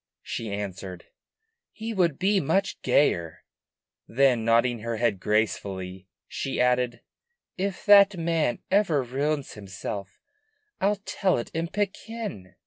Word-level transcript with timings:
she 0.23 0.51
answered, 0.51 1.05
"he 1.71 1.93
would 1.93 2.17
be 2.17 2.39
much 2.39 2.81
gayer." 2.81 3.43
Then, 4.07 4.43
nodding 4.43 4.79
her 4.79 4.97
head 4.97 5.19
gracefully, 5.19 6.07
she 6.27 6.59
added, 6.59 7.01
"If 7.55 7.85
that 7.85 8.17
man 8.17 8.57
ever 8.71 9.03
ruins 9.03 9.53
himself 9.53 10.19
I'll 10.79 10.99
tell 11.05 11.37
it 11.37 11.51
in 11.53 11.67
Pekin! 11.67 12.55